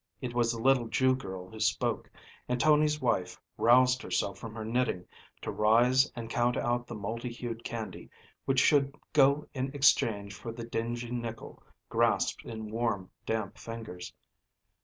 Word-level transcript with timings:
It 0.19 0.33
was 0.33 0.51
the 0.51 0.59
little 0.59 0.87
Jew 0.87 1.13
girl 1.15 1.47
who 1.51 1.59
spoke, 1.59 2.09
and 2.49 2.59
Tony's 2.59 2.99
wife 2.99 3.39
roused 3.55 4.01
herself 4.01 4.39
from 4.39 4.55
her 4.55 4.65
knitting 4.65 5.05
to 5.43 5.51
rise 5.51 6.11
and 6.15 6.27
count 6.27 6.57
out 6.57 6.87
the 6.87 6.95
multi 6.95 7.31
hued 7.31 7.63
candy 7.63 8.09
which 8.45 8.59
should 8.59 8.95
go 9.13 9.47
in 9.53 9.69
exchange 9.75 10.33
for 10.33 10.51
the 10.51 10.63
dingy 10.65 11.11
nickel 11.11 11.61
grasped 11.87 12.45
in 12.45 12.71
warm, 12.71 13.11
damp 13.27 13.59
fingers. 13.59 14.11